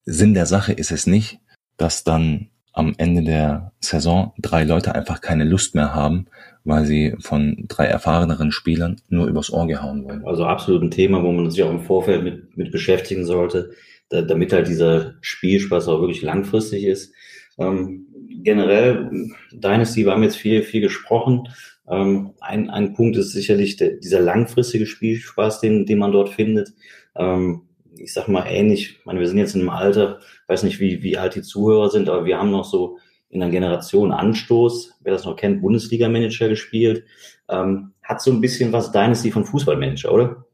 [0.05, 1.39] Sinn der Sache ist es nicht,
[1.77, 6.27] dass dann am Ende der Saison drei Leute einfach keine Lust mehr haben,
[6.65, 10.25] weil sie von drei erfahreneren Spielern nur übers Ohr gehauen wurden.
[10.25, 13.71] Also absolut ein Thema, wo man sich auch im Vorfeld mit, mit beschäftigen sollte,
[14.09, 17.13] da, damit halt dieser Spielspaß auch wirklich langfristig ist.
[17.57, 18.07] Ähm,
[18.43, 19.09] generell,
[19.51, 21.47] Dynasty, wir haben jetzt viel, viel gesprochen.
[21.89, 26.73] Ähm, ein, ein Punkt ist sicherlich der, dieser langfristige Spielspaß, den, den man dort findet.
[27.15, 27.61] Ähm,
[27.97, 31.03] ich sag mal ähnlich, ich meine, wir sind jetzt in einem Alter, weiß nicht, wie,
[31.03, 35.13] wie alt die Zuhörer sind, aber wir haben noch so in einer Generation Anstoß, wer
[35.13, 37.05] das noch kennt, Bundesliga-Manager gespielt.
[37.49, 40.45] Ähm, hat so ein bisschen was Dynasty von Fußballmanager, oder?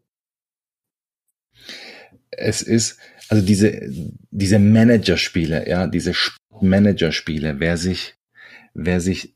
[2.31, 2.97] Es ist,
[3.29, 3.89] also diese,
[4.31, 6.13] diese Managerspiele, ja, diese
[6.61, 8.15] Managerspiele, wer sich,
[8.73, 9.35] wer sich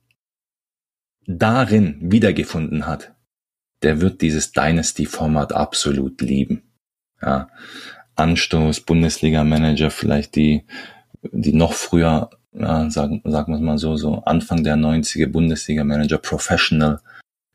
[1.27, 3.15] darin wiedergefunden hat,
[3.83, 6.63] der wird dieses Dynasty-Format absolut lieben.
[7.21, 7.49] Ja,
[8.15, 10.63] Anstoß, Bundesliga-Manager, vielleicht die,
[11.31, 16.17] die noch früher, ja, sagen, sagen wir es mal so, so Anfang der 90er Bundesliga-Manager,
[16.17, 17.01] Professional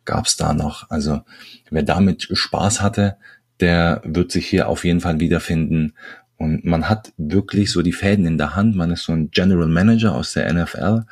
[0.04, 0.90] gab's da noch.
[0.90, 1.22] Also
[1.70, 3.16] wer damit Spaß hatte,
[3.60, 5.94] der wird sich hier auf jeden Fall wiederfinden.
[6.36, 8.74] Und man hat wirklich so die Fäden in der Hand.
[8.74, 11.04] Man ist so ein General Manager aus der NFL.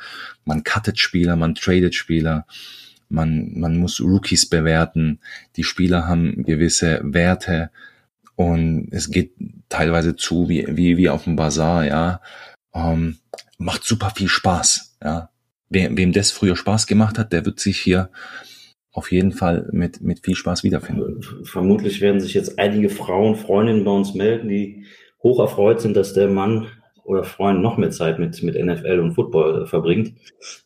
[0.43, 2.45] Man cuttet Spieler, man tradet Spieler.
[3.09, 5.19] Man, man muss Rookies bewerten.
[5.55, 7.69] Die Spieler haben gewisse Werte.
[8.39, 9.33] Und es geht
[9.67, 12.21] teilweise zu wie, wie, wie auf dem Bazar, ja.
[12.73, 13.17] Ähm,
[13.57, 15.29] macht super viel Spaß, ja.
[15.67, 18.11] Wer, wem das früher Spaß gemacht hat, der wird sich hier
[18.93, 21.21] auf jeden Fall mit, mit viel Spaß wiederfinden.
[21.43, 24.85] Vermutlich werden sich jetzt einige Frauen, Freundinnen bei uns melden, die
[25.21, 26.67] hoch erfreut sind, dass der Mann
[27.03, 30.13] oder Freund noch mehr Zeit mit, mit NFL und Football verbringt.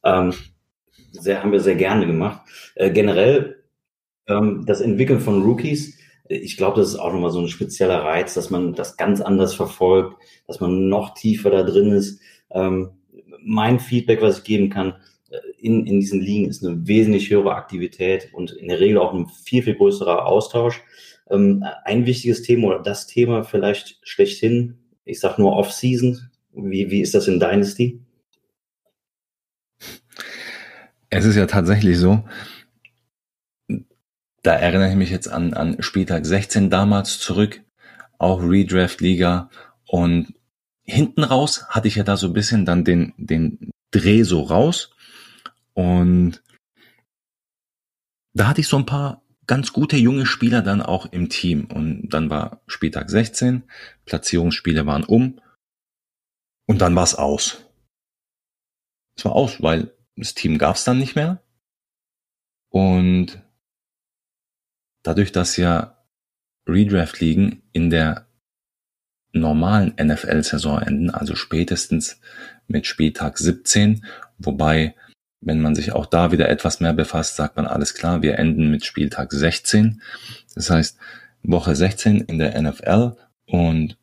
[0.04, 0.32] Ähm,
[1.12, 2.42] sehr, haben wir sehr gerne gemacht.
[2.76, 3.64] Äh, generell
[4.28, 8.34] ähm, das Entwickeln von Rookies, ich glaube, das ist auch nochmal so ein spezieller Reiz,
[8.34, 12.22] dass man das ganz anders verfolgt, dass man noch tiefer da drin ist.
[12.52, 12.92] Ähm,
[13.42, 14.96] mein Feedback, was ich geben kann,
[15.60, 19.28] in, in diesen Ligen ist eine wesentlich höhere Aktivität und in der Regel auch ein
[19.28, 20.82] viel, viel größerer Austausch.
[21.30, 26.30] Ähm, ein wichtiges Thema oder das Thema vielleicht schlechthin, ich sage nur Off-Season.
[26.54, 28.00] Wie, wie ist das in Dynasty?
[31.10, 32.24] Es ist ja tatsächlich so,
[34.44, 37.62] da erinnere ich mich jetzt an, an Spieltag 16 damals zurück,
[38.18, 39.50] auch Redraft-Liga
[39.88, 40.34] und
[40.84, 44.92] hinten raus hatte ich ja da so ein bisschen dann den, den Dreh so raus
[45.74, 46.44] und
[48.34, 51.66] da hatte ich so ein paar ganz gute junge Spieler dann auch im Team.
[51.66, 53.64] Und dann war Spieltag 16,
[54.06, 55.40] Platzierungsspiele waren um
[56.66, 57.66] und dann war es aus.
[59.16, 61.44] Es war aus, weil das Team gab es dann nicht mehr.
[62.70, 63.44] Und
[65.04, 65.98] dadurch, dass ja
[66.68, 68.28] Redraft-Ligen in der
[69.34, 72.20] normalen NFL-Saison enden, also spätestens
[72.68, 74.06] mit Spieltag 17,
[74.38, 74.96] wobei
[75.46, 78.72] wenn man sich auch da wieder etwas mehr befasst, sagt man alles klar, wir enden
[78.72, 80.02] mit Spieltag 16.
[80.56, 80.98] Das heißt,
[81.44, 83.98] Woche 16 in der NFL und,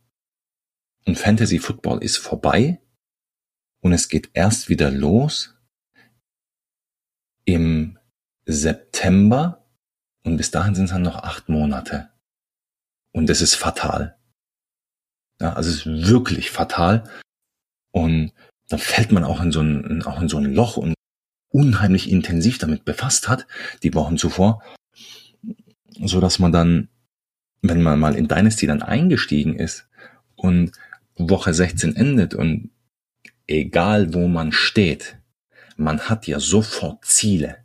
[1.06, 2.78] und Fantasy Football ist vorbei
[3.80, 5.56] und es geht erst wieder los
[7.46, 7.98] im
[8.44, 9.59] September
[10.24, 12.10] und bis dahin sind es dann noch acht Monate.
[13.12, 14.16] Und das ist fatal.
[15.40, 17.04] Ja, also es ist wirklich fatal.
[17.92, 18.32] Und
[18.68, 20.94] dann fällt man auch in so ein, auch in so ein Loch und
[21.50, 23.46] unheimlich intensiv damit befasst hat,
[23.82, 24.62] die Wochen zuvor,
[26.00, 26.88] so dass man dann,
[27.62, 29.88] wenn man mal in Dynasty dann eingestiegen ist
[30.36, 30.72] und
[31.16, 32.70] Woche 16 endet und
[33.48, 35.18] egal wo man steht,
[35.76, 37.64] man hat ja sofort Ziele.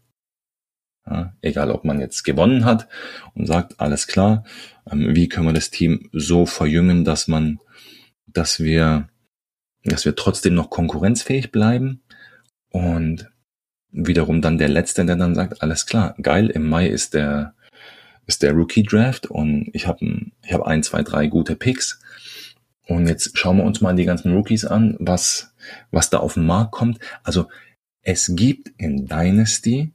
[1.08, 2.88] Ja, egal ob man jetzt gewonnen hat
[3.36, 4.44] und sagt, alles klar,
[4.90, 7.60] ähm, wie können wir das Team so verjüngen, dass man,
[8.28, 9.08] dass wir,
[9.84, 12.02] dass wir trotzdem noch konkurrenzfähig bleiben
[12.70, 13.30] und
[13.92, 17.54] wiederum dann der Letzte, der dann sagt, alles klar, geil, im Mai ist der,
[18.26, 20.06] ist der Rookie Draft und ich habe
[20.44, 22.00] ich hab ein, zwei, drei gute Picks.
[22.88, 25.54] Und jetzt schauen wir uns mal die ganzen Rookies an, was,
[25.92, 27.00] was da auf den Markt kommt.
[27.24, 27.48] Also
[28.02, 29.92] es gibt in Dynasty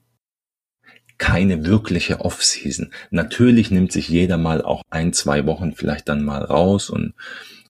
[1.21, 2.93] keine wirkliche Offseason.
[3.11, 7.13] Natürlich nimmt sich jeder mal auch ein, zwei Wochen vielleicht dann mal raus und,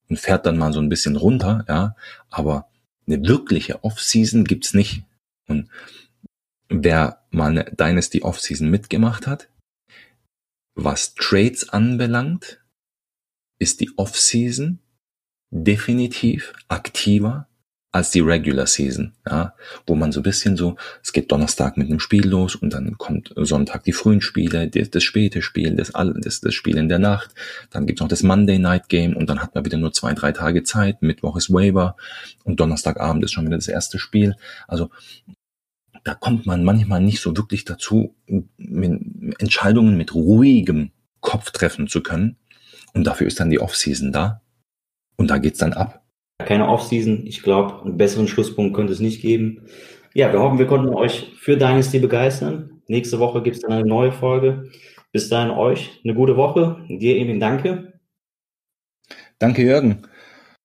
[0.09, 1.97] und fährt dann mal so ein bisschen runter, ja.
[2.31, 2.71] Aber
[3.09, 5.03] eine wirkliche Offseason gibt's nicht.
[5.49, 5.69] Und
[6.69, 9.49] wer mal eine Dynasty Offseason mitgemacht hat.
[10.77, 12.63] Was Trades anbelangt,
[13.59, 14.79] ist die Offseason
[15.51, 17.49] definitiv aktiver
[17.93, 19.55] als die Regular Season, ja,
[19.87, 22.97] wo man so ein bisschen so, es geht Donnerstag mit einem Spiel los und dann
[22.99, 27.01] kommt Sonntag die frühen Spiele, das, das späte Spiel, das, das, das Spiel in der
[27.01, 27.35] Nacht,
[27.71, 30.31] dann gibt's noch das Monday Night Game und dann hat man wieder nur zwei, drei
[30.31, 31.97] Tage Zeit, Mittwoch ist Waiver
[32.45, 34.37] und Donnerstagabend ist schon wieder das erste Spiel.
[34.69, 34.91] Also
[36.05, 38.15] da kommt man manchmal nicht so wirklich dazu,
[39.39, 42.37] Entscheidungen mit ruhigem Kopf treffen zu können.
[42.93, 44.41] Und dafür ist dann die Offseason da.
[45.17, 46.00] Und da geht's dann ab.
[46.45, 47.27] Keine Offseason.
[47.27, 49.67] Ich glaube, einen besseren Schlusspunkt könnte es nicht geben.
[50.15, 52.83] Ja, wir hoffen, wir konnten euch für Dynasty begeistern.
[52.89, 54.71] Nächste Woche gibt's dann eine neue Folge.
[55.13, 56.85] Bis dahin euch eine gute Woche.
[56.89, 57.93] Dir eben danke.
[59.39, 60.03] Danke, Jürgen.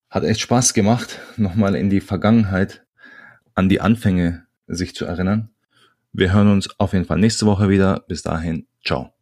[0.10, 2.86] Hat echt Spaß gemacht, nochmal in die Vergangenheit,
[3.54, 5.50] an die Anfänge sich zu erinnern.
[6.14, 8.04] Wir hören uns auf jeden Fall nächste Woche wieder.
[8.08, 9.15] Bis dahin, ciao.